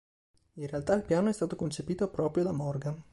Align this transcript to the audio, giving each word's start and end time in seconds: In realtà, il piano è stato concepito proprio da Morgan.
In 0.53 0.65
realtà, 0.65 0.95
il 0.95 1.03
piano 1.03 1.29
è 1.29 1.31
stato 1.31 1.55
concepito 1.55 2.09
proprio 2.09 2.43
da 2.43 2.51
Morgan. 2.51 2.99